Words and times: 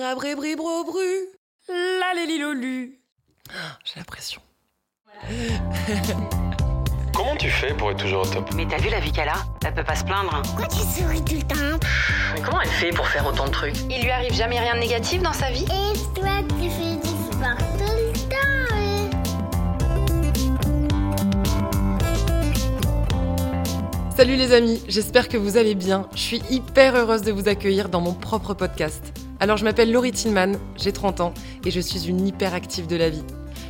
Rabribribro-bru. 0.00 1.28
La 1.68 2.14
lélilolu. 2.14 3.00
J'ai 3.84 3.98
la 3.98 4.04
pression. 4.04 4.40
Comment 7.14 7.36
tu 7.36 7.50
fais 7.50 7.74
pour 7.74 7.90
être 7.90 7.98
toujours 7.98 8.22
au 8.22 8.26
top? 8.26 8.48
Mais 8.54 8.66
t'as 8.66 8.78
vu 8.78 8.88
la 8.88 9.00
vie 9.00 9.12
qu'elle 9.12 9.28
a? 9.28 9.44
Elle 9.62 9.74
peut 9.74 9.84
pas 9.84 9.96
se 9.96 10.04
plaindre. 10.04 10.40
Pourquoi 10.42 10.68
tu 10.68 10.78
souris 10.78 11.22
tout 11.22 11.34
le 11.34 11.42
temps? 11.42 11.78
Mais 12.34 12.40
comment 12.40 12.62
elle 12.62 12.70
fait 12.70 12.90
pour 12.90 13.06
faire 13.08 13.26
autant 13.26 13.44
de 13.44 13.50
trucs? 13.50 13.76
Il 13.90 14.02
lui 14.02 14.10
arrive 14.10 14.32
jamais 14.32 14.58
rien 14.58 14.74
de 14.74 14.80
négatif 14.80 15.20
dans 15.22 15.34
sa 15.34 15.50
vie? 15.50 15.64
Et 15.64 15.92
toi, 16.18 16.38
tu 16.48 16.70
fais 16.70 16.96
du 16.96 17.08
sport 17.30 17.58
tout 17.76 17.92
le 17.94 18.12
temps 18.30 18.36
hein? 18.72 19.10
Salut 24.16 24.36
les 24.36 24.52
amis, 24.52 24.82
j'espère 24.88 25.28
que 25.28 25.36
vous 25.36 25.58
allez 25.58 25.74
bien. 25.74 26.08
Je 26.14 26.20
suis 26.20 26.42
hyper 26.48 26.96
heureuse 26.96 27.20
de 27.22 27.32
vous 27.32 27.48
accueillir 27.48 27.90
dans 27.90 28.00
mon 28.00 28.14
propre 28.14 28.54
podcast. 28.54 29.19
Alors 29.42 29.56
je 29.56 29.64
m'appelle 29.64 29.90
Laurie 29.90 30.12
Tillman, 30.12 30.52
j'ai 30.76 30.92
30 30.92 31.22
ans 31.22 31.32
et 31.64 31.70
je 31.70 31.80
suis 31.80 32.06
une 32.08 32.26
hyperactive 32.26 32.86
de 32.86 32.96
la 32.96 33.08
vie. 33.08 33.24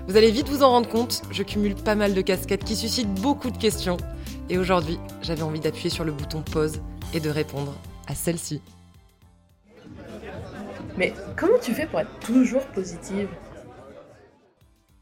Vous 0.08 0.16
allez 0.16 0.32
vite 0.32 0.48
vous 0.48 0.64
en 0.64 0.70
rendre 0.70 0.88
compte, 0.88 1.22
je 1.30 1.44
cumule 1.44 1.76
pas 1.76 1.94
mal 1.94 2.12
de 2.12 2.20
casquettes 2.22 2.64
qui 2.64 2.74
suscitent 2.74 3.14
beaucoup 3.20 3.52
de 3.52 3.56
questions. 3.56 3.96
Et 4.48 4.58
aujourd'hui, 4.58 4.98
j'avais 5.22 5.42
envie 5.42 5.60
d'appuyer 5.60 5.88
sur 5.88 6.02
le 6.02 6.10
bouton 6.10 6.42
pause 6.42 6.80
et 7.14 7.20
de 7.20 7.30
répondre 7.30 7.72
à 8.08 8.16
celle-ci. 8.16 8.60
Mais 10.96 11.14
comment 11.36 11.58
tu 11.62 11.72
fais 11.72 11.86
pour 11.86 12.00
être 12.00 12.18
toujours 12.18 12.66
positive? 12.66 13.28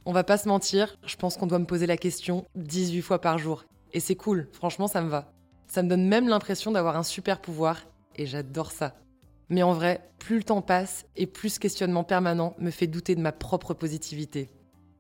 On 0.05 0.13
va 0.13 0.23
pas 0.23 0.37
se 0.37 0.49
mentir, 0.49 0.99
je 1.07 1.17
pense 1.17 1.39
qu'on 1.39 1.47
doit 1.47 1.59
me 1.59 1.65
poser 1.65 1.87
la 1.87 1.97
question 1.97 2.45
18 2.57 3.01
fois 3.01 3.23
par 3.23 3.39
jour. 3.39 3.65
Et 3.95 4.01
c'est 4.01 4.17
cool, 4.17 4.49
franchement 4.53 4.87
ça 4.87 5.01
me 5.01 5.09
va. 5.09 5.33
Ça 5.67 5.83
me 5.83 5.89
donne 5.89 6.07
même 6.07 6.29
l'impression 6.29 6.73
d'avoir 6.73 6.99
un 6.99 7.03
super 7.03 7.41
pouvoir, 7.41 7.79
et 8.17 8.27
j'adore 8.27 8.71
ça. 8.71 8.97
Mais 9.51 9.63
en 9.63 9.73
vrai, 9.73 10.11
plus 10.19 10.39
le 10.39 10.45
temps 10.45 10.63
passe, 10.63 11.07
et 11.17 11.27
plus 11.27 11.55
ce 11.55 11.61
questionnement 11.61 12.05
permanent 12.05 12.55
me 12.59 12.71
fait 12.71 12.87
douter 12.87 13.15
de 13.15 13.21
ma 13.21 13.33
propre 13.33 13.75
positivité. 13.75 14.51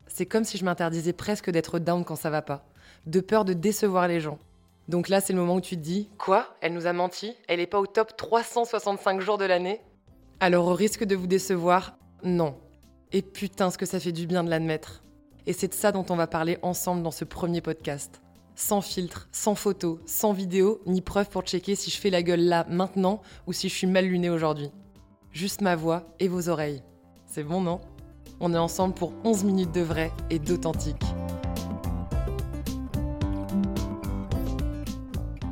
C'est 0.06 0.26
comme 0.26 0.44
si 0.44 0.56
je 0.56 0.64
m'interdisais 0.64 1.12
presque 1.12 1.50
d'être 1.50 1.78
down 1.78 2.04
quand 2.04 2.16
ça 2.16 2.30
va 2.30 2.40
pas, 2.40 2.66
de 3.06 3.20
peur 3.20 3.44
de 3.44 3.52
décevoir 3.52 4.08
les 4.08 4.20
gens. 4.20 4.38
Donc 4.88 5.10
là, 5.10 5.20
c'est 5.20 5.34
le 5.34 5.38
moment 5.38 5.56
où 5.56 5.60
tu 5.60 5.76
te 5.76 5.82
dis 5.82 6.08
Quoi? 6.18 6.46
Elle 6.62 6.72
nous 6.72 6.86
a 6.86 6.94
menti? 6.94 7.34
Elle 7.46 7.60
est 7.60 7.66
pas 7.66 7.78
au 7.78 7.86
top 7.86 8.16
365 8.16 9.20
jours 9.20 9.36
de 9.36 9.44
l'année? 9.44 9.82
Alors, 10.40 10.66
au 10.66 10.74
risque 10.74 11.04
de 11.04 11.14
vous 11.14 11.26
décevoir, 11.26 11.98
non. 12.22 12.56
Et 13.12 13.20
putain, 13.20 13.70
ce 13.70 13.76
que 13.76 13.86
ça 13.86 14.00
fait 14.00 14.12
du 14.12 14.26
bien 14.26 14.44
de 14.44 14.50
l'admettre. 14.50 15.04
Et 15.46 15.52
c'est 15.52 15.68
de 15.68 15.74
ça 15.74 15.92
dont 15.92 16.06
on 16.08 16.16
va 16.16 16.26
parler 16.26 16.58
ensemble 16.62 17.02
dans 17.02 17.10
ce 17.10 17.24
premier 17.24 17.60
podcast. 17.60 18.22
Sans 18.60 18.80
filtre, 18.80 19.28
sans 19.30 19.54
photo, 19.54 20.00
sans 20.04 20.32
vidéo, 20.32 20.80
ni 20.84 21.00
preuve 21.00 21.28
pour 21.28 21.42
checker 21.42 21.76
si 21.76 21.92
je 21.92 21.96
fais 21.96 22.10
la 22.10 22.24
gueule 22.24 22.40
là, 22.40 22.66
maintenant, 22.68 23.22
ou 23.46 23.52
si 23.52 23.68
je 23.68 23.74
suis 23.74 23.86
mal 23.86 24.04
lunée 24.04 24.30
aujourd'hui. 24.30 24.72
Juste 25.30 25.60
ma 25.60 25.76
voix 25.76 26.12
et 26.18 26.26
vos 26.26 26.48
oreilles. 26.48 26.82
C'est 27.24 27.44
bon, 27.44 27.60
non? 27.60 27.80
On 28.40 28.52
est 28.52 28.58
ensemble 28.58 28.94
pour 28.94 29.12
11 29.22 29.44
minutes 29.44 29.70
de 29.70 29.80
vrai 29.80 30.10
et 30.28 30.40
d'authentique. 30.40 31.04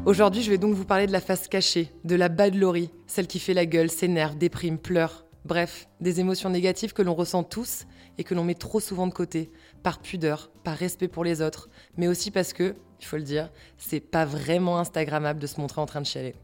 Aujourd'hui, 0.04 0.42
je 0.42 0.50
vais 0.50 0.58
donc 0.58 0.74
vous 0.74 0.84
parler 0.84 1.06
de 1.06 1.12
la 1.12 1.20
face 1.20 1.46
cachée, 1.46 1.92
de 2.02 2.16
la 2.16 2.28
bad 2.28 2.56
Laurie, 2.56 2.90
celle 3.06 3.28
qui 3.28 3.38
fait 3.38 3.54
la 3.54 3.66
gueule, 3.66 3.88
s'énerve, 3.88 4.36
déprime, 4.36 4.78
pleure. 4.78 5.26
Bref, 5.44 5.88
des 6.00 6.18
émotions 6.18 6.50
négatives 6.50 6.92
que 6.92 7.02
l'on 7.02 7.14
ressent 7.14 7.44
tous 7.44 7.86
et 8.18 8.24
que 8.24 8.34
l'on 8.34 8.44
met 8.44 8.54
trop 8.54 8.80
souvent 8.80 9.06
de 9.06 9.12
côté, 9.12 9.50
par 9.82 10.00
pudeur, 10.00 10.50
par 10.64 10.76
respect 10.76 11.08
pour 11.08 11.24
les 11.24 11.42
autres, 11.42 11.68
mais 11.96 12.08
aussi 12.08 12.30
parce 12.30 12.52
que, 12.52 12.74
il 13.00 13.04
faut 13.04 13.16
le 13.16 13.22
dire, 13.22 13.50
c'est 13.78 14.00
pas 14.00 14.24
vraiment 14.24 14.78
Instagrammable 14.78 15.40
de 15.40 15.46
se 15.46 15.60
montrer 15.60 15.80
en 15.80 15.86
train 15.86 16.00
de 16.00 16.06
chialer. 16.06 16.34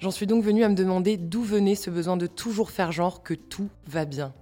J'en 0.00 0.10
suis 0.10 0.26
donc 0.26 0.44
venue 0.44 0.62
à 0.62 0.68
me 0.68 0.74
demander 0.74 1.16
d'où 1.16 1.42
venait 1.42 1.74
ce 1.74 1.90
besoin 1.90 2.16
de 2.16 2.26
toujours 2.26 2.70
faire 2.70 2.92
genre 2.92 3.22
que 3.22 3.34
tout 3.34 3.68
va 3.86 4.04
bien. 4.04 4.32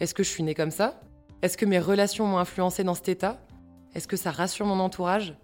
Est-ce 0.00 0.14
que 0.14 0.24
je 0.24 0.28
suis 0.28 0.42
née 0.42 0.54
comme 0.54 0.72
ça? 0.72 1.00
Est-ce 1.42 1.56
que 1.56 1.66
mes 1.66 1.78
relations 1.78 2.26
m'ont 2.26 2.38
influencé 2.38 2.82
dans 2.82 2.94
cet 2.94 3.08
état? 3.08 3.38
Est-ce 3.94 4.08
que 4.08 4.16
ça 4.16 4.32
rassure 4.32 4.66
mon 4.66 4.80
entourage? 4.80 5.36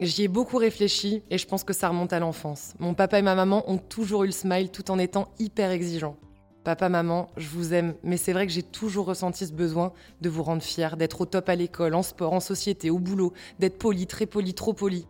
J'y 0.00 0.24
ai 0.24 0.28
beaucoup 0.28 0.56
réfléchi 0.56 1.22
et 1.30 1.38
je 1.38 1.46
pense 1.46 1.64
que 1.64 1.72
ça 1.72 1.88
remonte 1.88 2.12
à 2.12 2.18
l'enfance. 2.18 2.74
Mon 2.78 2.94
papa 2.94 3.18
et 3.18 3.22
ma 3.22 3.34
maman 3.34 3.62
ont 3.70 3.78
toujours 3.78 4.24
eu 4.24 4.26
le 4.26 4.32
smile 4.32 4.70
tout 4.70 4.90
en 4.90 4.98
étant 4.98 5.28
hyper 5.38 5.70
exigeants. 5.70 6.16
Papa, 6.64 6.88
maman, 6.88 7.28
je 7.36 7.46
vous 7.48 7.74
aime, 7.74 7.94
mais 8.02 8.16
c'est 8.16 8.32
vrai 8.32 8.46
que 8.46 8.52
j'ai 8.52 8.62
toujours 8.62 9.04
ressenti 9.04 9.46
ce 9.46 9.52
besoin 9.52 9.92
de 10.22 10.30
vous 10.30 10.42
rendre 10.42 10.62
fiers, 10.62 10.96
d'être 10.96 11.20
au 11.20 11.26
top 11.26 11.50
à 11.50 11.56
l'école, 11.56 11.94
en 11.94 12.02
sport, 12.02 12.32
en 12.32 12.40
société, 12.40 12.88
au 12.88 12.98
boulot, 12.98 13.34
d'être 13.58 13.76
poli, 13.76 14.06
très 14.06 14.24
poli, 14.24 14.54
trop 14.54 14.72
poli. 14.72 15.06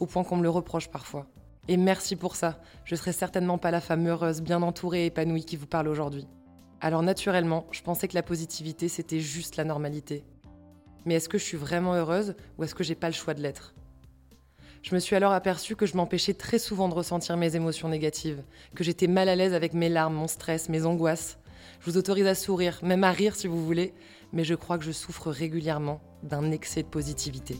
Au 0.00 0.06
point 0.06 0.24
qu'on 0.24 0.38
me 0.38 0.42
le 0.42 0.48
reproche 0.48 0.88
parfois. 0.88 1.26
Et 1.68 1.76
merci 1.76 2.16
pour 2.16 2.36
ça. 2.36 2.58
Je 2.86 2.94
serai 2.94 3.12
certainement 3.12 3.58
pas 3.58 3.70
la 3.70 3.82
femme 3.82 4.08
heureuse, 4.08 4.40
bien 4.40 4.62
entourée 4.62 5.02
et 5.02 5.06
épanouie 5.06 5.44
qui 5.44 5.56
vous 5.56 5.66
parle 5.66 5.88
aujourd'hui. 5.88 6.26
Alors 6.80 7.02
naturellement, 7.02 7.66
je 7.70 7.82
pensais 7.82 8.08
que 8.08 8.14
la 8.14 8.22
positivité, 8.22 8.88
c'était 8.88 9.20
juste 9.20 9.56
la 9.56 9.64
normalité. 9.64 10.24
Mais 11.04 11.16
est-ce 11.16 11.28
que 11.28 11.36
je 11.36 11.44
suis 11.44 11.58
vraiment 11.58 11.92
heureuse 11.92 12.34
ou 12.56 12.64
est-ce 12.64 12.74
que 12.74 12.82
j'ai 12.82 12.94
pas 12.94 13.08
le 13.08 13.14
choix 13.14 13.34
de 13.34 13.42
l'être? 13.42 13.74
Je 14.84 14.94
me 14.94 15.00
suis 15.00 15.16
alors 15.16 15.32
aperçue 15.32 15.76
que 15.76 15.86
je 15.86 15.96
m'empêchais 15.96 16.34
très 16.34 16.58
souvent 16.58 16.90
de 16.90 16.94
ressentir 16.94 17.38
mes 17.38 17.56
émotions 17.56 17.88
négatives, 17.88 18.42
que 18.74 18.84
j'étais 18.84 19.06
mal 19.06 19.30
à 19.30 19.34
l'aise 19.34 19.54
avec 19.54 19.72
mes 19.72 19.88
larmes, 19.88 20.12
mon 20.12 20.28
stress, 20.28 20.68
mes 20.68 20.84
angoisses. 20.84 21.38
Je 21.80 21.90
vous 21.90 21.96
autorise 21.96 22.26
à 22.26 22.34
sourire, 22.34 22.78
même 22.82 23.02
à 23.02 23.10
rire 23.10 23.34
si 23.34 23.46
vous 23.46 23.64
voulez, 23.64 23.94
mais 24.34 24.44
je 24.44 24.54
crois 24.54 24.76
que 24.76 24.84
je 24.84 24.92
souffre 24.92 25.30
régulièrement 25.30 26.02
d'un 26.22 26.50
excès 26.50 26.82
de 26.82 26.88
positivité. 26.88 27.56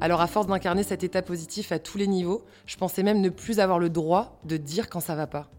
Alors 0.00 0.22
à 0.22 0.26
force 0.26 0.46
d'incarner 0.46 0.84
cet 0.84 1.04
état 1.04 1.20
positif 1.20 1.70
à 1.70 1.78
tous 1.78 1.98
les 1.98 2.06
niveaux, 2.06 2.46
je 2.64 2.78
pensais 2.78 3.02
même 3.02 3.20
ne 3.20 3.28
plus 3.28 3.60
avoir 3.60 3.78
le 3.78 3.90
droit 3.90 4.40
de 4.44 4.56
dire 4.56 4.88
quand 4.88 5.00
ça 5.00 5.14
va 5.14 5.26
pas. 5.26 5.50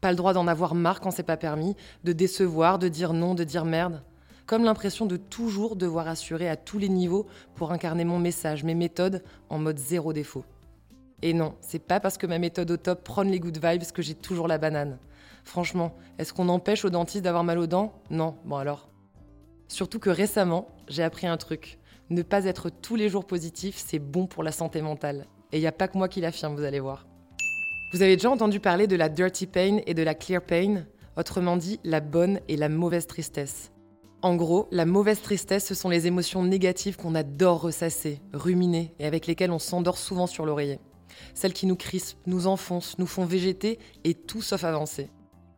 Pas 0.00 0.10
le 0.10 0.16
droit 0.16 0.32
d'en 0.32 0.46
avoir 0.46 0.76
marre 0.76 1.00
quand 1.00 1.10
c'est 1.10 1.24
pas 1.24 1.36
permis, 1.36 1.74
de 2.04 2.12
décevoir, 2.12 2.78
de 2.78 2.86
dire 2.86 3.14
non, 3.14 3.34
de 3.34 3.42
dire 3.42 3.64
merde 3.64 4.00
comme 4.50 4.64
l'impression 4.64 5.06
de 5.06 5.16
toujours 5.16 5.76
devoir 5.76 6.08
assurer 6.08 6.48
à 6.48 6.56
tous 6.56 6.78
les 6.78 6.88
niveaux 6.88 7.28
pour 7.54 7.70
incarner 7.70 8.04
mon 8.04 8.18
message, 8.18 8.64
mes 8.64 8.74
méthodes 8.74 9.22
en 9.48 9.60
mode 9.60 9.78
zéro 9.78 10.12
défaut. 10.12 10.42
Et 11.22 11.32
non, 11.34 11.54
c'est 11.60 11.78
pas 11.78 12.00
parce 12.00 12.18
que 12.18 12.26
ma 12.26 12.40
méthode 12.40 12.68
au 12.72 12.76
top 12.76 13.04
prône 13.04 13.28
les 13.28 13.38
good 13.38 13.64
vibes 13.64 13.92
que 13.92 14.02
j'ai 14.02 14.16
toujours 14.16 14.48
la 14.48 14.58
banane. 14.58 14.98
Franchement, 15.44 15.94
est-ce 16.18 16.32
qu'on 16.32 16.48
empêche 16.48 16.84
aux 16.84 16.90
dentistes 16.90 17.22
d'avoir 17.22 17.44
mal 17.44 17.60
aux 17.60 17.68
dents? 17.68 17.92
Non, 18.10 18.34
bon 18.44 18.56
alors. 18.56 18.88
Surtout 19.68 20.00
que 20.00 20.10
récemment, 20.10 20.66
j'ai 20.88 21.04
appris 21.04 21.28
un 21.28 21.36
truc. 21.36 21.78
Ne 22.08 22.22
pas 22.22 22.44
être 22.46 22.70
tous 22.70 22.96
les 22.96 23.08
jours 23.08 23.28
positif, 23.28 23.76
c'est 23.76 24.00
bon 24.00 24.26
pour 24.26 24.42
la 24.42 24.50
santé 24.50 24.82
mentale. 24.82 25.26
Et 25.52 25.58
il 25.58 25.60
n'y 25.60 25.68
a 25.68 25.72
pas 25.72 25.86
que 25.86 25.96
moi 25.96 26.08
qui 26.08 26.20
l'affirme, 26.20 26.56
vous 26.56 26.64
allez 26.64 26.80
voir. 26.80 27.06
Vous 27.92 28.02
avez 28.02 28.16
déjà 28.16 28.32
entendu 28.32 28.58
parler 28.58 28.88
de 28.88 28.96
la 28.96 29.10
dirty 29.10 29.46
pain 29.46 29.78
et 29.86 29.94
de 29.94 30.02
la 30.02 30.16
clear 30.16 30.42
pain? 30.42 30.86
Autrement 31.16 31.56
dit, 31.56 31.78
la 31.84 32.00
bonne 32.00 32.40
et 32.48 32.56
la 32.56 32.68
mauvaise 32.68 33.06
tristesse. 33.06 33.70
En 34.22 34.36
gros, 34.36 34.68
la 34.70 34.84
mauvaise 34.84 35.22
tristesse, 35.22 35.64
ce 35.64 35.74
sont 35.74 35.88
les 35.88 36.06
émotions 36.06 36.44
négatives 36.44 36.98
qu'on 36.98 37.14
adore 37.14 37.62
ressasser, 37.62 38.20
ruminer 38.34 38.92
et 38.98 39.06
avec 39.06 39.26
lesquelles 39.26 39.50
on 39.50 39.58
s'endort 39.58 39.96
souvent 39.96 40.26
sur 40.26 40.44
l'oreiller. 40.44 40.78
Celles 41.32 41.54
qui 41.54 41.66
nous 41.66 41.76
crispent, 41.76 42.18
nous 42.26 42.46
enfoncent, 42.46 42.98
nous 42.98 43.06
font 43.06 43.24
végéter 43.24 43.78
et 44.04 44.12
tout 44.12 44.42
sauf 44.42 44.64
avancer. 44.64 45.08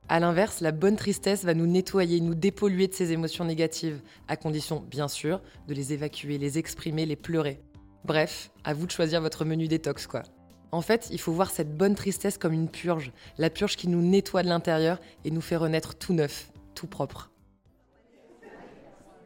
A 0.08 0.20
l'inverse, 0.20 0.60
la 0.60 0.70
bonne 0.70 0.94
tristesse 0.94 1.44
va 1.44 1.54
nous 1.54 1.66
nettoyer, 1.66 2.20
nous 2.20 2.36
dépolluer 2.36 2.86
de 2.86 2.94
ces 2.94 3.10
émotions 3.10 3.44
négatives, 3.44 4.00
à 4.28 4.36
condition, 4.36 4.84
bien 4.88 5.08
sûr, 5.08 5.40
de 5.66 5.74
les 5.74 5.92
évacuer, 5.92 6.38
les 6.38 6.58
exprimer, 6.58 7.04
les 7.04 7.16
pleurer. 7.16 7.60
Bref, 8.04 8.52
à 8.62 8.74
vous 8.74 8.86
de 8.86 8.92
choisir 8.92 9.20
votre 9.20 9.44
menu 9.44 9.66
détox, 9.66 10.06
quoi. 10.06 10.22
En 10.70 10.82
fait, 10.82 11.08
il 11.10 11.18
faut 11.18 11.32
voir 11.32 11.50
cette 11.50 11.76
bonne 11.76 11.96
tristesse 11.96 12.38
comme 12.38 12.52
une 12.52 12.68
purge, 12.68 13.12
la 13.38 13.50
purge 13.50 13.76
qui 13.76 13.88
nous 13.88 14.02
nettoie 14.02 14.44
de 14.44 14.48
l'intérieur 14.48 15.00
et 15.24 15.32
nous 15.32 15.40
fait 15.40 15.56
renaître 15.56 15.96
tout 15.96 16.14
neuf, 16.14 16.52
tout 16.76 16.86
propre. 16.86 17.31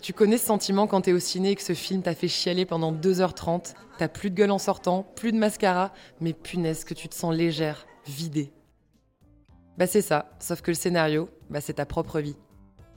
Tu 0.01 0.13
connais 0.13 0.39
ce 0.39 0.47
sentiment 0.47 0.87
quand 0.87 1.03
t'es 1.03 1.13
au 1.13 1.19
ciné 1.19 1.51
et 1.51 1.57
que 1.57 1.63
ce 1.63 1.73
film 1.73 2.03
t'a 2.03 2.15
fait 2.15 2.29
chialer 2.29 2.67
pendant 2.67 2.93
2h30, 2.93 3.75
t'as 3.99 4.09
plus 4.09 4.31
de 4.31 4.35
gueule 4.35 4.51
en 4.51 4.59
sortant, 4.59 5.03
plus 5.17 5.33
de 5.33 5.39
mascara, 5.39 5.93
mais 6.21 6.33
punaise 6.33 6.85
que 6.85 6.95
tu 6.95 7.09
te 7.09 7.15
sens 7.15 7.35
légère, 7.35 7.87
vidée. 8.07 8.53
Bah 9.79 9.87
c'est 9.87 10.03
ça, 10.03 10.31
sauf 10.39 10.61
que 10.61 10.71
le 10.71 10.77
scénario, 10.77 11.29
bah 11.51 11.61
c'est 11.61 11.75
ta 11.75 11.87
propre 11.87 12.21
vie. 12.21 12.37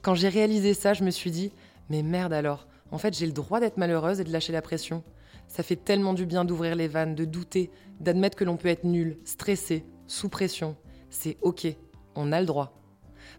Quand 0.02 0.14
j'ai 0.14 0.28
réalisé 0.28 0.72
ça, 0.72 0.94
je 0.94 1.04
me 1.04 1.10
suis 1.10 1.30
dit, 1.30 1.52
mais 1.88 2.02
merde 2.02 2.32
alors, 2.32 2.68
en 2.90 2.98
fait 2.98 3.16
j'ai 3.16 3.26
le 3.26 3.32
droit 3.32 3.60
d'être 3.60 3.76
malheureuse 3.76 4.20
et 4.20 4.24
de 4.24 4.32
lâcher 4.32 4.52
la 4.52 4.62
pression. 4.62 5.02
Ça 5.48 5.62
fait 5.62 5.76
tellement 5.76 6.14
du 6.14 6.26
bien 6.26 6.44
d'ouvrir 6.44 6.76
les 6.76 6.86
vannes, 6.86 7.14
de 7.14 7.24
douter, 7.24 7.70
d'admettre 7.98 8.36
que 8.36 8.44
l'on 8.44 8.56
peut 8.56 8.68
être 8.68 8.84
nul, 8.84 9.18
stressé, 9.24 9.84
sous 10.06 10.28
pression. 10.28 10.76
C'est 11.10 11.38
ok, 11.42 11.66
on 12.14 12.30
a 12.30 12.40
le 12.40 12.46
droit. 12.46 12.79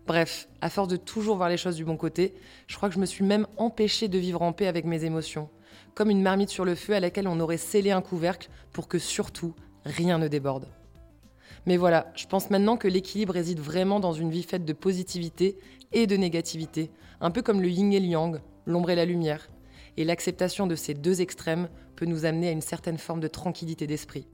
Bref, 0.07 0.47
à 0.61 0.69
force 0.69 0.87
de 0.87 0.97
toujours 0.97 1.37
voir 1.37 1.49
les 1.49 1.57
choses 1.57 1.75
du 1.75 1.85
bon 1.85 1.97
côté, 1.97 2.33
je 2.67 2.75
crois 2.75 2.89
que 2.89 2.95
je 2.95 2.99
me 2.99 3.05
suis 3.05 3.23
même 3.23 3.47
empêchée 3.57 4.07
de 4.07 4.17
vivre 4.17 4.41
en 4.41 4.53
paix 4.53 4.67
avec 4.67 4.85
mes 4.85 5.03
émotions, 5.05 5.49
comme 5.93 6.09
une 6.09 6.21
marmite 6.21 6.49
sur 6.49 6.65
le 6.65 6.75
feu 6.75 6.93
à 6.93 6.99
laquelle 6.99 7.27
on 7.27 7.39
aurait 7.39 7.57
scellé 7.57 7.91
un 7.91 8.01
couvercle 8.01 8.49
pour 8.71 8.87
que 8.87 8.99
surtout 8.99 9.53
rien 9.85 10.17
ne 10.17 10.27
déborde. 10.27 10.67
Mais 11.65 11.77
voilà, 11.77 12.11
je 12.15 12.25
pense 12.25 12.49
maintenant 12.49 12.77
que 12.77 12.87
l'équilibre 12.87 13.33
réside 13.33 13.59
vraiment 13.59 13.99
dans 13.99 14.13
une 14.13 14.31
vie 14.31 14.43
faite 14.43 14.65
de 14.65 14.73
positivité 14.73 15.57
et 15.91 16.07
de 16.07 16.17
négativité, 16.17 16.89
un 17.19 17.31
peu 17.31 17.41
comme 17.41 17.61
le 17.61 17.69
yin 17.69 17.93
et 17.93 17.99
le 17.99 18.07
yang, 18.07 18.41
l'ombre 18.65 18.89
et 18.89 18.95
la 18.95 19.05
lumière. 19.05 19.49
Et 19.97 20.03
l'acceptation 20.03 20.67
de 20.67 20.75
ces 20.75 20.93
deux 20.93 21.21
extrêmes 21.21 21.69
peut 21.95 22.05
nous 22.05 22.25
amener 22.25 22.47
à 22.47 22.51
une 22.51 22.61
certaine 22.61 22.97
forme 22.97 23.19
de 23.19 23.27
tranquillité 23.27 23.85
d'esprit. 23.85 24.27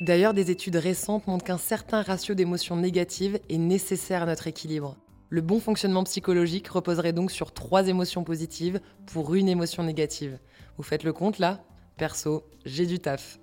D'ailleurs, 0.00 0.34
des 0.34 0.50
études 0.50 0.76
récentes 0.76 1.26
montrent 1.26 1.44
qu'un 1.44 1.56
certain 1.56 2.02
ratio 2.02 2.34
d'émotions 2.34 2.76
négatives 2.76 3.40
est 3.48 3.56
nécessaire 3.56 4.24
à 4.24 4.26
notre 4.26 4.46
équilibre. 4.46 4.94
Le 5.30 5.40
bon 5.40 5.58
fonctionnement 5.58 6.04
psychologique 6.04 6.68
reposerait 6.68 7.14
donc 7.14 7.30
sur 7.30 7.52
trois 7.52 7.88
émotions 7.88 8.22
positives 8.22 8.80
pour 9.06 9.34
une 9.34 9.48
émotion 9.48 9.82
négative. 9.82 10.38
Vous 10.76 10.82
faites 10.82 11.02
le 11.02 11.14
compte 11.14 11.38
là? 11.38 11.64
Perso, 11.96 12.44
j'ai 12.66 12.84
du 12.84 12.98
taf. 12.98 13.40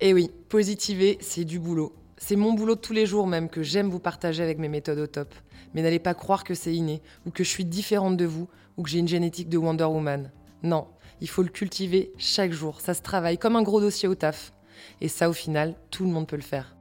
Et 0.00 0.12
oui, 0.12 0.30
positiver, 0.50 1.16
c'est 1.22 1.46
du 1.46 1.58
boulot. 1.58 1.94
C'est 2.18 2.36
mon 2.36 2.52
boulot 2.52 2.76
tous 2.76 2.92
les 2.92 3.06
jours 3.06 3.26
même 3.26 3.48
que 3.48 3.62
j'aime 3.62 3.88
vous 3.88 4.00
partager 4.00 4.42
avec 4.42 4.58
mes 4.58 4.68
méthodes 4.68 4.98
au 4.98 5.06
top. 5.06 5.34
Mais 5.72 5.80
n'allez 5.80 5.98
pas 5.98 6.12
croire 6.12 6.44
que 6.44 6.54
c'est 6.54 6.74
inné, 6.74 7.00
ou 7.26 7.30
que 7.30 7.42
je 7.42 7.48
suis 7.48 7.64
différente 7.64 8.18
de 8.18 8.26
vous, 8.26 8.48
ou 8.76 8.82
que 8.82 8.90
j'ai 8.90 8.98
une 8.98 9.08
génétique 9.08 9.48
de 9.48 9.56
Wonder 9.56 9.84
Woman. 9.84 10.30
Non, 10.62 10.88
il 11.22 11.28
faut 11.28 11.42
le 11.42 11.48
cultiver 11.48 12.12
chaque 12.18 12.52
jour, 12.52 12.82
ça 12.82 12.92
se 12.92 13.00
travaille 13.00 13.38
comme 13.38 13.56
un 13.56 13.62
gros 13.62 13.80
dossier 13.80 14.08
au 14.08 14.14
taf. 14.14 14.52
Et 15.00 15.08
ça, 15.08 15.28
au 15.28 15.32
final, 15.32 15.74
tout 15.90 16.04
le 16.04 16.10
monde 16.10 16.26
peut 16.26 16.36
le 16.36 16.42
faire. 16.42 16.76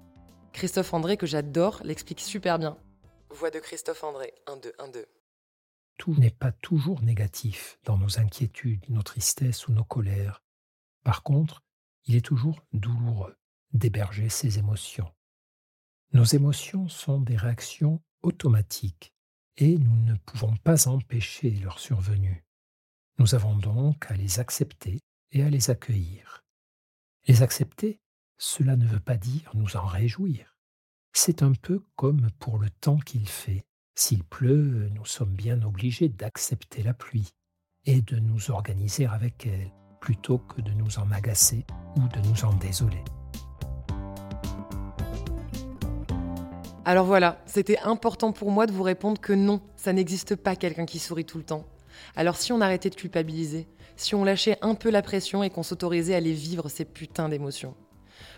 Christophe 0.54 0.94
André, 0.94 1.18
que 1.18 1.26
j'adore, 1.26 1.82
l'explique 1.84 2.20
super 2.20 2.60
bien. 2.60 2.78
Voix 3.30 3.52
de 3.52 3.60
Christophe 3.60 4.04
André, 4.04 4.34
1-2, 4.48 4.76
1-2. 4.78 5.06
Tout 5.98 6.16
n'est 6.16 6.32
pas 6.32 6.52
toujours 6.52 7.02
négatif 7.02 7.80
dans 7.84 7.98
nos 7.98 8.20
inquiétudes, 8.20 8.90
nos 8.90 9.04
tristesses 9.04 9.68
ou 9.68 9.74
nos 9.74 9.84
colères. 9.84 10.42
Par 11.04 11.24
contre, 11.24 11.62
il 12.06 12.16
est 12.16 12.26
toujours 12.26 12.62
douloureux 12.74 13.36
d'héberger 13.74 14.30
ces 14.30 14.58
émotions. 14.58 15.12
Nos 16.14 16.24
émotions 16.24 16.88
sont 16.88 17.20
des 17.20 17.36
réactions 17.36 18.02
automatiques 18.24 19.14
et 19.58 19.78
nous 19.78 19.96
ne 20.06 20.16
pouvons 20.16 20.56
pas 20.58 20.88
empêcher 20.88 21.52
leur 21.52 21.80
survenue. 21.80 22.44
Nous 23.20 23.36
avons 23.36 23.56
donc 23.56 24.10
à 24.10 24.16
les 24.16 24.40
accepter 24.40 25.00
et 25.32 25.44
à 25.44 25.50
les 25.50 25.70
accueillir. 25.70 26.44
Les 27.30 27.44
accepter, 27.44 28.00
cela 28.40 28.76
ne 28.76 28.88
veut 28.88 29.00
pas 29.00 29.16
dire 29.16 29.52
nous 29.54 29.78
en 29.78 29.86
réjouir. 29.86 30.58
C'est 31.14 31.44
un 31.44 31.52
peu 31.52 31.84
comme 31.96 32.28
pour 32.40 32.58
le 32.58 32.72
temps 32.72 32.98
qu'il 32.98 33.30
fait. 33.30 33.68
S'il 33.94 34.24
pleut, 34.24 34.90
nous 34.96 35.06
sommes 35.06 35.36
bien 35.36 35.62
obligés 35.62 36.10
d'accepter 36.10 36.82
la 36.82 36.96
pluie 36.96 37.30
et 37.86 38.02
de 38.02 38.18
nous 38.18 38.50
organiser 38.50 39.06
avec 39.06 39.46
elle, 39.46 39.72
plutôt 40.02 40.40
que 40.40 40.60
de 40.62 40.72
nous 40.72 40.98
en 40.98 41.12
agacer 41.12 41.68
ou 41.98 42.08
de 42.08 42.28
nous 42.28 42.46
en 42.46 42.54
désoler. 42.56 43.04
Alors 46.84 47.06
voilà, 47.06 47.44
c'était 47.46 47.78
important 47.82 48.32
pour 48.32 48.50
moi 48.50 48.66
de 48.66 48.72
vous 48.72 48.82
répondre 48.82 49.22
que 49.22 49.34
non, 49.34 49.62
ça 49.76 49.94
n'existe 49.94 50.36
pas 50.36 50.56
quelqu'un 50.56 50.88
qui 50.88 50.98
sourit 50.98 51.26
tout 51.26 51.38
le 51.38 51.44
temps. 51.46 51.68
Alors 52.16 52.38
si 52.38 52.52
on 52.52 52.62
arrêtait 52.62 52.90
de 52.90 52.96
culpabiliser, 52.96 53.68
si 54.00 54.16
on 54.16 54.24
lâchait 54.24 54.58
un 54.62 54.76
peu 54.76 54.90
la 54.90 55.02
pression 55.02 55.44
et 55.44 55.50
qu'on 55.50 55.62
s'autorisait 55.62 56.16
à 56.16 56.22
les 56.22 56.32
vivre 56.32 56.70
ces 56.70 56.86
putains 56.86 57.28
d'émotions. 57.28 57.76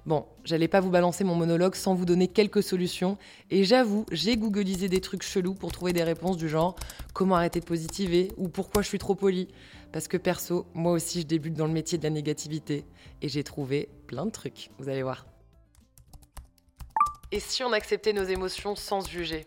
Bon, 0.08 0.26
j'allais 0.44 0.68
pas 0.68 0.80
vous 0.80 0.90
balancer 0.90 1.24
mon 1.24 1.36
monologue 1.36 1.76
sans 1.76 1.94
vous 1.94 2.06
donner 2.06 2.28
quelques 2.28 2.64
solutions, 2.64 3.20
et 3.52 3.64
j'avoue, 3.64 4.06
j'ai 4.12 4.38
googlisé 4.38 4.90
des 4.90 5.02
trucs 5.02 5.22
chelous 5.22 5.54
pour 5.54 5.72
trouver 5.72 5.94
des 5.94 6.04
réponses 6.04 6.38
du 6.38 6.50
genre 6.50 6.76
comment 7.14 7.36
arrêter 7.36 7.60
de 7.60 7.66
positiver? 7.66 8.32
ou 8.38 8.50
pourquoi 8.50 8.82
je 8.82 8.88
suis 8.88 8.98
trop 8.98 9.14
poli. 9.14 9.50
Parce 9.92 10.08
que 10.08 10.18
perso, 10.18 10.66
moi 10.74 10.94
aussi 10.94 11.22
je 11.22 11.28
débute 11.28 11.54
dans 11.54 11.68
le 11.68 11.74
métier 11.74 12.00
de 12.00 12.04
la 12.04 12.10
négativité, 12.10 12.84
et 13.22 13.30
j'ai 13.30 13.44
trouvé 13.44 13.90
plein 14.08 14.26
de 14.26 14.32
trucs, 14.32 14.72
vous 14.80 14.90
allez 14.90 15.04
voir. 15.04 15.28
Et 17.32 17.40
si 17.40 17.64
on 17.64 17.72
acceptait 17.72 18.14
nos 18.14 18.24
émotions 18.24 18.76
sans 18.76 19.02
se 19.02 19.10
juger? 19.12 19.46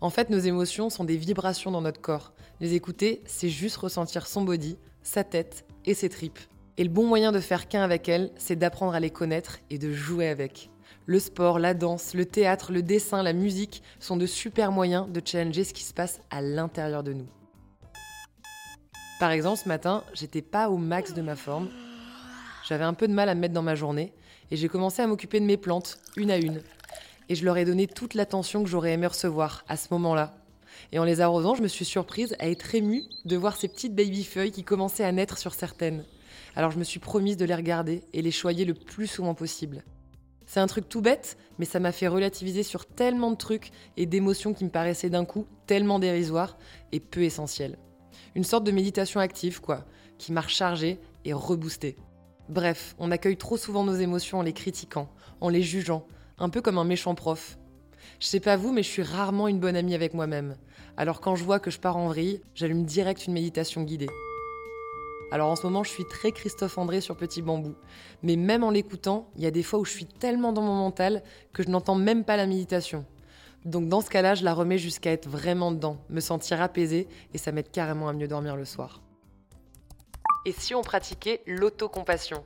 En 0.00 0.10
fait, 0.10 0.28
nos 0.28 0.38
émotions 0.38 0.90
sont 0.90 1.04
des 1.04 1.16
vibrations 1.16 1.70
dans 1.70 1.80
notre 1.80 2.00
corps. 2.00 2.34
Les 2.64 2.72
écouter, 2.72 3.20
c'est 3.26 3.50
juste 3.50 3.76
ressentir 3.76 4.26
son 4.26 4.40
body, 4.40 4.78
sa 5.02 5.22
tête 5.22 5.66
et 5.84 5.92
ses 5.92 6.08
tripes. 6.08 6.38
Et 6.78 6.84
le 6.84 6.88
bon 6.88 7.06
moyen 7.06 7.30
de 7.30 7.38
faire 7.38 7.68
qu'un 7.68 7.82
avec 7.82 8.08
elles, 8.08 8.30
c'est 8.38 8.56
d'apprendre 8.56 8.94
à 8.94 9.00
les 9.00 9.10
connaître 9.10 9.58
et 9.68 9.76
de 9.76 9.92
jouer 9.92 10.28
avec. 10.28 10.70
Le 11.04 11.18
sport, 11.18 11.58
la 11.58 11.74
danse, 11.74 12.14
le 12.14 12.24
théâtre, 12.24 12.72
le 12.72 12.80
dessin, 12.80 13.22
la 13.22 13.34
musique 13.34 13.82
sont 14.00 14.16
de 14.16 14.24
super 14.24 14.72
moyens 14.72 15.06
de 15.10 15.20
challenger 15.22 15.62
ce 15.62 15.74
qui 15.74 15.82
se 15.82 15.92
passe 15.92 16.22
à 16.30 16.40
l'intérieur 16.40 17.02
de 17.02 17.12
nous. 17.12 17.26
Par 19.20 19.30
exemple, 19.30 19.60
ce 19.62 19.68
matin, 19.68 20.02
j'étais 20.14 20.40
pas 20.40 20.70
au 20.70 20.78
max 20.78 21.12
de 21.12 21.20
ma 21.20 21.36
forme. 21.36 21.68
J'avais 22.66 22.84
un 22.84 22.94
peu 22.94 23.08
de 23.08 23.12
mal 23.12 23.28
à 23.28 23.34
me 23.34 23.40
mettre 23.40 23.52
dans 23.52 23.60
ma 23.60 23.74
journée 23.74 24.14
et 24.50 24.56
j'ai 24.56 24.68
commencé 24.68 25.02
à 25.02 25.06
m'occuper 25.06 25.38
de 25.38 25.44
mes 25.44 25.58
plantes, 25.58 25.98
une 26.16 26.30
à 26.30 26.38
une. 26.38 26.62
Et 27.28 27.34
je 27.34 27.44
leur 27.44 27.58
ai 27.58 27.66
donné 27.66 27.88
toute 27.88 28.14
l'attention 28.14 28.62
que 28.62 28.70
j'aurais 28.70 28.94
aimé 28.94 29.06
recevoir 29.06 29.66
à 29.68 29.76
ce 29.76 29.88
moment-là. 29.90 30.43
Et 30.92 30.98
en 30.98 31.04
les 31.04 31.20
arrosant, 31.20 31.54
je 31.54 31.62
me 31.62 31.68
suis 31.68 31.84
surprise 31.84 32.36
à 32.38 32.48
être 32.48 32.74
émue 32.74 33.04
de 33.24 33.36
voir 33.36 33.56
ces 33.56 33.68
petites 33.68 33.94
baby 33.94 34.24
feuilles 34.24 34.52
qui 34.52 34.64
commençaient 34.64 35.04
à 35.04 35.12
naître 35.12 35.38
sur 35.38 35.54
certaines. 35.54 36.04
Alors 36.56 36.70
je 36.70 36.78
me 36.78 36.84
suis 36.84 37.00
promise 37.00 37.36
de 37.36 37.44
les 37.44 37.54
regarder 37.54 38.02
et 38.12 38.22
les 38.22 38.30
choyer 38.30 38.64
le 38.64 38.74
plus 38.74 39.06
souvent 39.06 39.34
possible. 39.34 39.84
C'est 40.46 40.60
un 40.60 40.66
truc 40.66 40.88
tout 40.88 41.00
bête, 41.00 41.36
mais 41.58 41.64
ça 41.64 41.80
m'a 41.80 41.92
fait 41.92 42.08
relativiser 42.08 42.62
sur 42.62 42.86
tellement 42.86 43.30
de 43.30 43.36
trucs 43.36 43.70
et 43.96 44.06
d'émotions 44.06 44.52
qui 44.52 44.64
me 44.64 44.70
paraissaient 44.70 45.10
d'un 45.10 45.24
coup 45.24 45.46
tellement 45.66 45.98
dérisoires 45.98 46.58
et 46.92 47.00
peu 47.00 47.22
essentielles. 47.22 47.78
Une 48.34 48.44
sorte 48.44 48.64
de 48.64 48.70
méditation 48.70 49.20
active, 49.20 49.60
quoi, 49.60 49.84
qui 50.18 50.32
m'a 50.32 50.42
rechargée 50.42 51.00
et 51.24 51.32
reboostée. 51.32 51.96
Bref, 52.48 52.94
on 52.98 53.10
accueille 53.10 53.38
trop 53.38 53.56
souvent 53.56 53.84
nos 53.84 53.94
émotions 53.94 54.38
en 54.38 54.42
les 54.42 54.52
critiquant, 54.52 55.08
en 55.40 55.48
les 55.48 55.62
jugeant, 55.62 56.06
un 56.38 56.50
peu 56.50 56.60
comme 56.60 56.78
un 56.78 56.84
méchant 56.84 57.14
prof. 57.14 57.58
Je 58.20 58.26
sais 58.26 58.40
pas 58.40 58.56
vous, 58.56 58.72
mais 58.72 58.82
je 58.82 58.88
suis 58.88 59.02
rarement 59.02 59.48
une 59.48 59.60
bonne 59.60 59.76
amie 59.76 59.94
avec 59.94 60.14
moi-même. 60.14 60.56
Alors 60.96 61.20
quand 61.20 61.36
je 61.36 61.44
vois 61.44 61.60
que 61.60 61.70
je 61.70 61.78
pars 61.78 61.96
en 61.96 62.08
vrille, 62.08 62.40
j'allume 62.54 62.84
direct 62.84 63.26
une 63.26 63.32
méditation 63.32 63.82
guidée. 63.82 64.10
Alors 65.30 65.50
en 65.50 65.56
ce 65.56 65.66
moment, 65.66 65.82
je 65.82 65.90
suis 65.90 66.04
très 66.04 66.30
Christophe 66.30 66.78
André 66.78 67.00
sur 67.00 67.16
Petit 67.16 67.42
Bambou. 67.42 67.74
Mais 68.22 68.36
même 68.36 68.62
en 68.62 68.70
l'écoutant, 68.70 69.28
il 69.36 69.42
y 69.42 69.46
a 69.46 69.50
des 69.50 69.62
fois 69.62 69.80
où 69.80 69.84
je 69.84 69.90
suis 69.90 70.06
tellement 70.06 70.52
dans 70.52 70.62
mon 70.62 70.74
mental 70.74 71.22
que 71.52 71.62
je 71.62 71.68
n'entends 71.68 71.96
même 71.96 72.24
pas 72.24 72.36
la 72.36 72.46
méditation. 72.46 73.04
Donc 73.64 73.88
dans 73.88 74.00
ce 74.00 74.10
cas-là, 74.10 74.34
je 74.34 74.44
la 74.44 74.54
remets 74.54 74.78
jusqu'à 74.78 75.10
être 75.10 75.28
vraiment 75.28 75.72
dedans, 75.72 75.98
me 76.10 76.20
sentir 76.20 76.60
apaisée 76.60 77.08
et 77.32 77.38
ça 77.38 77.50
m'aide 77.50 77.70
carrément 77.70 78.08
à 78.08 78.12
mieux 78.12 78.28
dormir 78.28 78.56
le 78.56 78.64
soir. 78.64 79.00
Et 80.46 80.52
si 80.52 80.74
on 80.74 80.82
pratiquait 80.82 81.42
l'autocompassion? 81.46 82.44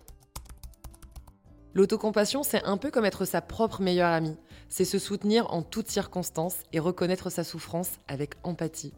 L'autocompassion, 1.78 2.42
c'est 2.42 2.64
un 2.64 2.76
peu 2.76 2.90
comme 2.90 3.04
être 3.04 3.24
sa 3.24 3.40
propre 3.40 3.82
meilleure 3.82 4.10
amie. 4.10 4.36
C'est 4.68 4.84
se 4.84 4.98
soutenir 4.98 5.54
en 5.54 5.62
toutes 5.62 5.86
circonstances 5.86 6.56
et 6.72 6.80
reconnaître 6.80 7.30
sa 7.30 7.44
souffrance 7.44 8.00
avec 8.08 8.34
empathie. 8.42 8.92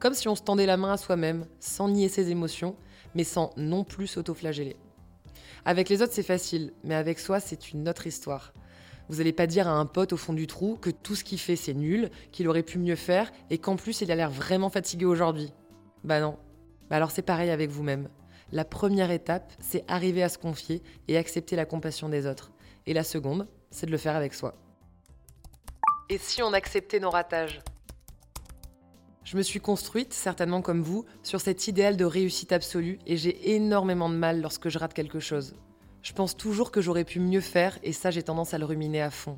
Comme 0.00 0.14
si 0.14 0.26
on 0.26 0.34
se 0.34 0.42
tendait 0.42 0.66
la 0.66 0.76
main 0.76 0.94
à 0.94 0.96
soi-même, 0.96 1.46
sans 1.60 1.88
nier 1.88 2.08
ses 2.08 2.32
émotions, 2.32 2.74
mais 3.14 3.22
sans 3.22 3.52
non 3.56 3.84
plus 3.84 4.08
s'autoflageller. 4.08 4.74
Avec 5.64 5.88
les 5.88 6.02
autres, 6.02 6.12
c'est 6.12 6.24
facile, 6.24 6.72
mais 6.82 6.96
avec 6.96 7.20
soi, 7.20 7.38
c'est 7.38 7.70
une 7.70 7.88
autre 7.88 8.08
histoire. 8.08 8.52
Vous 9.08 9.18
n'allez 9.18 9.32
pas 9.32 9.46
dire 9.46 9.68
à 9.68 9.78
un 9.78 9.86
pote 9.86 10.12
au 10.12 10.16
fond 10.16 10.32
du 10.32 10.48
trou 10.48 10.76
que 10.76 10.90
tout 10.90 11.14
ce 11.14 11.22
qu'il 11.22 11.38
fait, 11.38 11.54
c'est 11.54 11.72
nul, 11.72 12.10
qu'il 12.32 12.48
aurait 12.48 12.64
pu 12.64 12.80
mieux 12.80 12.96
faire, 12.96 13.30
et 13.48 13.58
qu'en 13.58 13.76
plus, 13.76 14.00
il 14.00 14.10
a 14.10 14.16
l'air 14.16 14.32
vraiment 14.32 14.70
fatigué 14.70 15.04
aujourd'hui. 15.04 15.52
Bah 16.02 16.18
non. 16.18 16.36
Bah 16.90 16.96
alors 16.96 17.12
c'est 17.12 17.22
pareil 17.22 17.50
avec 17.50 17.70
vous-même. 17.70 18.08
La 18.54 18.64
première 18.64 19.10
étape, 19.10 19.52
c'est 19.58 19.82
arriver 19.88 20.22
à 20.22 20.28
se 20.28 20.38
confier 20.38 20.80
et 21.08 21.16
accepter 21.16 21.56
la 21.56 21.64
compassion 21.64 22.08
des 22.08 22.24
autres. 22.24 22.52
Et 22.86 22.94
la 22.94 23.02
seconde, 23.02 23.48
c'est 23.72 23.86
de 23.86 23.90
le 23.90 23.98
faire 23.98 24.14
avec 24.14 24.32
soi. 24.32 24.54
Et 26.08 26.18
si 26.18 26.40
on 26.40 26.52
acceptait 26.52 27.00
nos 27.00 27.10
ratages? 27.10 27.62
Je 29.24 29.36
me 29.36 29.42
suis 29.42 29.58
construite, 29.58 30.14
certainement 30.14 30.62
comme 30.62 30.82
vous, 30.82 31.04
sur 31.24 31.40
cet 31.40 31.66
idéal 31.66 31.96
de 31.96 32.04
réussite 32.04 32.52
absolue 32.52 33.00
et 33.06 33.16
j'ai 33.16 33.56
énormément 33.56 34.08
de 34.08 34.14
mal 34.14 34.40
lorsque 34.40 34.68
je 34.68 34.78
rate 34.78 34.94
quelque 34.94 35.18
chose. 35.18 35.56
Je 36.02 36.12
pense 36.12 36.36
toujours 36.36 36.70
que 36.70 36.80
j'aurais 36.80 37.02
pu 37.02 37.18
mieux 37.18 37.40
faire 37.40 37.76
et 37.82 37.92
ça 37.92 38.12
j'ai 38.12 38.22
tendance 38.22 38.54
à 38.54 38.58
le 38.58 38.66
ruminer 38.66 39.02
à 39.02 39.10
fond. 39.10 39.36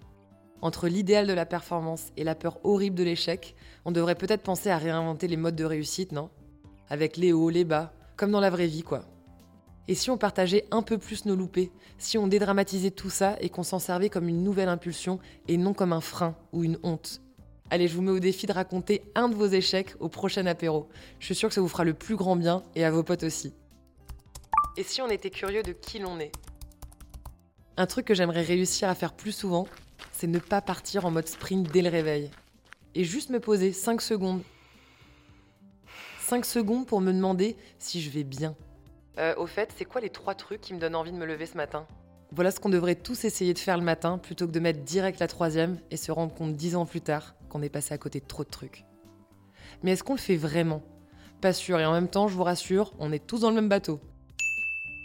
Entre 0.61 0.89
l'idéal 0.89 1.27
de 1.27 1.33
la 1.33 1.47
performance 1.47 2.13
et 2.19 2.25
la 2.25 2.35
peur 2.35 2.59
horrible 2.65 2.97
de 2.97 3.05
l'échec, 3.05 3.57
on 3.87 3.93
devrait 3.93 4.15
peut-être 4.15 4.43
penser 4.43 4.69
à 4.69 4.77
réinventer 4.77 5.27
les 5.27 5.39
modes 5.39 5.57
de 5.57 5.65
réussite, 5.65 6.13
non? 6.13 6.29
Avec 6.91 7.17
les 7.17 7.33
hauts, 7.33 7.49
les 7.49 7.65
bas, 7.65 7.95
comme 8.17 8.31
dans 8.31 8.41
la 8.41 8.51
vraie 8.51 8.67
vie 8.67 8.83
quoi. 8.83 9.05
Et 9.89 9.95
si 9.95 10.11
on 10.11 10.19
partageait 10.19 10.67
un 10.71 10.83
peu 10.83 10.99
plus 10.99 11.27
nos 11.27 11.37
loupés, 11.37 11.71
si 11.99 12.19
on 12.19 12.27
dédramatisait 12.27 12.91
tout 12.91 13.11
ça 13.11 13.37
et 13.41 13.51
qu'on 13.51 13.63
s'en 13.63 13.79
servait 13.79 14.11
comme 14.11 14.29
une 14.29 14.43
nouvelle 14.43 14.69
impulsion 14.69 15.21
et 15.47 15.57
non 15.57 15.75
comme 15.75 15.93
un 15.93 16.01
frein 16.01 16.35
ou 16.53 16.65
une 16.65 16.79
honte? 16.83 17.21
Allez, 17.71 17.89
je 17.89 17.95
vous 17.95 18.03
mets 18.03 18.11
au 18.11 18.19
défi 18.19 18.47
de 18.47 18.53
raconter 18.53 19.03
un 19.15 19.29
de 19.29 19.35
vos 19.35 19.47
échecs 19.47 19.95
au 20.01 20.09
prochain 20.09 20.47
apéro. 20.47 20.89
Je 21.19 21.27
suis 21.27 21.35
sûre 21.35 21.49
que 21.49 21.55
ça 21.55 21.61
vous 21.61 21.69
fera 21.69 21.85
le 21.85 21.95
plus 21.95 22.17
grand 22.17 22.37
bien 22.37 22.63
et 22.75 22.85
à 22.85 22.91
vos 22.91 23.03
potes 23.03 23.23
aussi. 23.23 23.55
Et 24.77 24.83
si 24.83 25.01
on 25.03 25.09
était 25.09 25.31
curieux 25.31 25.63
de 25.63 25.73
qui 25.73 25.99
l'on 25.99 26.19
est? 26.21 26.33
Un 27.77 27.87
truc 27.87 28.07
que 28.07 28.15
j'aimerais 28.15 28.43
réussir 28.43 28.89
à 28.89 28.95
faire 28.95 29.13
plus 29.13 29.33
souvent, 29.33 29.67
c'est 30.13 30.27
ne 30.27 30.39
pas 30.39 30.61
partir 30.61 31.07
en 31.07 31.11
mode 31.11 31.29
sprint 31.29 31.71
dès 31.73 31.83
le 31.83 31.91
réveil. 31.91 32.31
Et 32.95 33.05
juste 33.05 33.31
me 33.31 33.41
poser 33.41 33.73
5 33.73 34.01
secondes. 34.01 34.43
5 36.27 36.45
secondes 36.45 36.87
pour 36.87 37.01
me 37.01 37.13
demander 37.13 37.57
si 37.79 38.01
je 38.01 38.11
vais 38.11 38.25
bien. 38.25 38.57
Euh, 39.19 39.37
au 39.37 39.47
fait, 39.47 39.73
c'est 39.77 39.85
quoi 39.85 40.01
les 40.01 40.11
trois 40.11 40.35
trucs 40.35 40.61
qui 40.61 40.75
me 40.75 40.81
donnent 40.81 40.97
envie 40.97 41.13
de 41.13 41.17
me 41.17 41.25
lever 41.25 41.47
ce 41.47 41.57
matin? 41.57 41.87
Voilà 42.33 42.51
ce 42.51 42.59
qu'on 42.59 42.69
devrait 42.69 42.97
tous 42.97 43.25
essayer 43.25 43.55
de 43.55 43.61
faire 43.61 43.77
le 43.77 43.85
matin 43.85 44.19
plutôt 44.19 44.49
que 44.49 44.53
de 44.53 44.59
mettre 44.59 44.83
direct 44.83 45.21
la 45.21 45.29
troisième 45.29 45.79
et 45.93 45.97
se 45.97 46.11
rendre 46.11 46.35
compte 46.35 46.57
dix 46.57 46.75
ans 46.75 46.85
plus 46.85 47.01
tard 47.01 47.37
qu'on 47.49 47.63
est 47.63 47.69
passé 47.69 47.95
à 47.95 47.99
côté 47.99 48.19
de 48.19 48.27
trop 48.27 48.43
de 48.43 48.51
trucs. 48.51 48.85
Mais 49.85 49.93
est-ce 49.93 50.03
qu'on 50.03 50.15
le 50.15 50.19
fait 50.19 50.35
vraiment? 50.35 50.83
Pas 51.41 51.53
sûr, 51.53 51.79
et 51.79 51.87
en 51.87 51.93
même 51.93 52.09
temps, 52.09 52.27
je 52.27 52.35
vous 52.35 52.43
rassure, 52.43 52.93
on 52.99 53.13
est 53.13 53.25
tous 53.25 53.43
dans 53.43 53.51
le 53.51 53.55
même 53.55 53.69
bateau. 53.69 54.01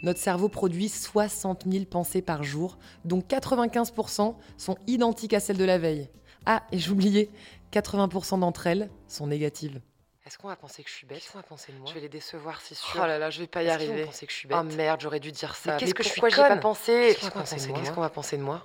Notre 0.02 0.18
cerveau 0.18 0.48
produit 0.48 0.88
60 0.88 1.66
000 1.70 1.84
pensées 1.84 2.22
par 2.22 2.42
jour, 2.42 2.78
dont 3.04 3.20
95% 3.20 4.34
sont 4.56 4.76
identiques 4.88 5.34
à 5.34 5.40
celles 5.40 5.56
de 5.56 5.64
la 5.64 5.78
veille. 5.78 6.10
Ah, 6.46 6.64
et 6.72 6.80
j'oubliais, 6.80 7.30
80% 7.72 8.40
d'entre 8.40 8.66
elles 8.66 8.90
sont 9.06 9.28
négatives. 9.28 9.80
Est-ce 10.24 10.38
qu'on 10.38 10.48
va 10.48 10.56
penser 10.56 10.84
que 10.84 10.88
je 10.88 10.94
suis 10.94 11.06
bête 11.06 11.18
Est-ce 11.18 11.32
qu'on 11.32 11.38
va 11.38 11.42
penser 11.42 11.72
de 11.72 11.78
moi 11.78 11.86
Je 11.88 11.94
vais 11.94 12.00
les 12.00 12.08
décevoir, 12.08 12.60
c'est 12.60 12.76
sûr. 12.76 13.00
Oh 13.02 13.06
là 13.06 13.18
là, 13.18 13.30
je 13.30 13.40
vais 13.40 13.48
pas 13.48 13.62
y 13.62 13.66
Est-ce 13.66 13.78
qu'ils 13.78 13.88
arriver. 13.88 14.02
vont 14.02 14.08
penser 14.08 14.26
que 14.26 14.32
je 14.32 14.36
suis 14.38 14.48
bête 14.48 14.58
Oh 14.60 14.62
merde, 14.62 15.00
j'aurais 15.00 15.18
dû 15.18 15.32
dire 15.32 15.56
ça. 15.56 15.72
Mais 15.72 15.78
qu'est-ce 15.78 15.94
que 15.94 16.04
je 16.04 16.08
suis 16.10 16.20
pas 16.20 16.56
pensé 16.58 17.16
Qu'est-ce 17.18 17.30
qu'on 17.30 17.40
va 17.40 17.44
Qu'est-ce 17.44 17.90
va 18.00 18.08
penser 18.10 18.36
de 18.36 18.42
moi 18.42 18.64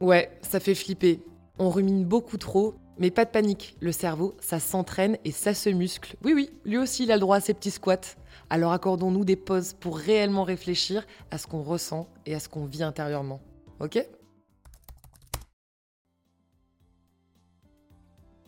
Ouais, 0.00 0.30
ça 0.42 0.60
fait 0.60 0.74
flipper. 0.74 1.22
On 1.58 1.70
rumine 1.70 2.04
beaucoup 2.04 2.36
trop, 2.36 2.74
mais 2.98 3.10
pas 3.10 3.24
de 3.24 3.30
panique. 3.30 3.76
Le 3.80 3.90
cerveau, 3.92 4.36
ça 4.40 4.60
s'entraîne 4.60 5.16
et 5.24 5.32
ça 5.32 5.54
se 5.54 5.70
muscle. 5.70 6.16
Oui, 6.22 6.34
oui, 6.34 6.50
lui 6.66 6.76
aussi, 6.76 7.04
il 7.04 7.12
a 7.12 7.14
le 7.14 7.20
droit 7.20 7.36
à 7.36 7.40
ses 7.40 7.54
petits 7.54 7.70
squats. 7.70 8.14
Alors 8.50 8.72
accordons-nous 8.72 9.24
des 9.24 9.36
pauses 9.36 9.72
pour 9.72 9.96
réellement 9.96 10.44
réfléchir 10.44 11.06
à 11.30 11.38
ce 11.38 11.46
qu'on 11.46 11.62
ressent 11.62 12.08
et 12.26 12.34
à 12.34 12.38
ce 12.38 12.50
qu'on 12.50 12.66
vit 12.66 12.82
intérieurement. 12.82 13.40
Ok? 13.80 13.98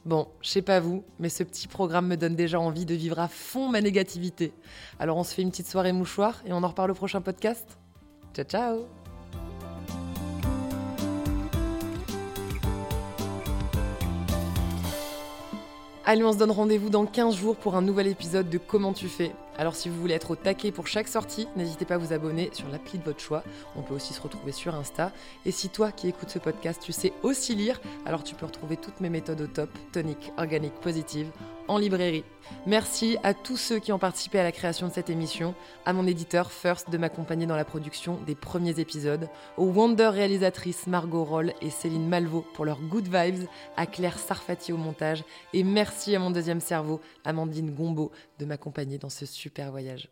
Bon, 0.08 0.26
je 0.40 0.48
sais 0.48 0.62
pas 0.62 0.80
vous, 0.80 1.04
mais 1.18 1.28
ce 1.28 1.42
petit 1.42 1.68
programme 1.68 2.06
me 2.06 2.16
donne 2.16 2.34
déjà 2.34 2.58
envie 2.58 2.86
de 2.86 2.94
vivre 2.94 3.18
à 3.18 3.28
fond 3.28 3.68
ma 3.68 3.82
négativité. 3.82 4.54
Alors 4.98 5.18
on 5.18 5.22
se 5.22 5.34
fait 5.34 5.42
une 5.42 5.50
petite 5.50 5.66
soirée 5.66 5.92
mouchoir 5.92 6.40
et 6.46 6.52
on 6.54 6.62
en 6.62 6.68
reparle 6.68 6.92
au 6.92 6.94
prochain 6.94 7.20
podcast 7.20 7.76
Ciao 8.32 8.46
ciao 8.46 8.97
Allez, 16.10 16.24
on 16.24 16.32
se 16.32 16.38
donne 16.38 16.52
rendez-vous 16.52 16.88
dans 16.88 17.04
15 17.04 17.36
jours 17.36 17.54
pour 17.54 17.76
un 17.76 17.82
nouvel 17.82 18.06
épisode 18.06 18.48
de 18.48 18.56
Comment 18.56 18.94
tu 18.94 19.08
fais. 19.08 19.32
Alors 19.58 19.76
si 19.76 19.90
vous 19.90 20.00
voulez 20.00 20.14
être 20.14 20.30
au 20.30 20.36
taquet 20.36 20.72
pour 20.72 20.86
chaque 20.86 21.06
sortie, 21.06 21.46
n'hésitez 21.54 21.84
pas 21.84 21.96
à 21.96 21.98
vous 21.98 22.14
abonner 22.14 22.48
sur 22.54 22.66
l'appli 22.70 22.98
de 22.98 23.04
votre 23.04 23.20
choix. 23.20 23.44
On 23.76 23.82
peut 23.82 23.92
aussi 23.92 24.14
se 24.14 24.22
retrouver 24.22 24.52
sur 24.52 24.74
Insta. 24.74 25.12
Et 25.44 25.50
si 25.50 25.68
toi 25.68 25.92
qui 25.92 26.08
écoutes 26.08 26.30
ce 26.30 26.38
podcast, 26.38 26.80
tu 26.82 26.92
sais 26.92 27.12
aussi 27.22 27.54
lire, 27.54 27.78
alors 28.06 28.24
tu 28.24 28.34
peux 28.34 28.46
retrouver 28.46 28.78
toutes 28.78 29.02
mes 29.02 29.10
méthodes 29.10 29.42
au 29.42 29.46
top, 29.48 29.68
tonique, 29.92 30.32
organique, 30.38 30.80
positive, 30.80 31.30
en 31.68 31.78
librairie. 31.78 32.24
Merci 32.66 33.18
à 33.22 33.34
tous 33.34 33.56
ceux 33.56 33.78
qui 33.78 33.92
ont 33.92 33.98
participé 33.98 34.38
à 34.38 34.42
la 34.42 34.52
création 34.52 34.88
de 34.88 34.92
cette 34.92 35.10
émission, 35.10 35.54
à 35.84 35.92
mon 35.92 36.06
éditeur 36.06 36.50
First 36.50 36.90
de 36.90 36.98
m'accompagner 36.98 37.46
dans 37.46 37.56
la 37.56 37.64
production 37.64 38.18
des 38.26 38.34
premiers 38.34 38.80
épisodes, 38.80 39.28
aux 39.56 39.66
Wonder 39.66 40.08
réalisatrices 40.08 40.86
Margot 40.86 41.24
Roll 41.24 41.52
et 41.60 41.70
Céline 41.70 42.08
Malvaux 42.08 42.44
pour 42.54 42.64
leurs 42.64 42.80
good 42.80 43.04
vibes, 43.04 43.46
à 43.76 43.86
Claire 43.86 44.18
Sarfati 44.18 44.72
au 44.72 44.76
montage, 44.76 45.24
et 45.52 45.62
merci 45.62 46.16
à 46.16 46.18
mon 46.18 46.30
deuxième 46.30 46.60
cerveau, 46.60 47.00
Amandine 47.24 47.74
Gombeau, 47.74 48.10
de 48.38 48.44
m'accompagner 48.44 48.98
dans 48.98 49.10
ce 49.10 49.26
super 49.26 49.70
voyage. 49.70 50.08